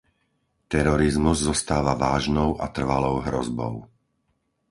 [0.73, 3.73] Terorizmus zostáva vážnou a trvalou hrozbou.